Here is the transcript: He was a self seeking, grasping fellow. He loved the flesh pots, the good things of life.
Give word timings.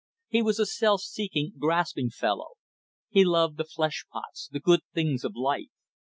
He 0.29 0.41
was 0.41 0.57
a 0.57 0.65
self 0.65 1.01
seeking, 1.01 1.53
grasping 1.59 2.09
fellow. 2.09 2.53
He 3.11 3.23
loved 3.23 3.57
the 3.57 3.65
flesh 3.65 4.03
pots, 4.11 4.49
the 4.51 4.59
good 4.59 4.81
things 4.95 5.23
of 5.23 5.35
life. 5.35 5.69